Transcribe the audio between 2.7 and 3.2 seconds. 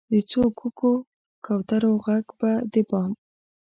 د بام،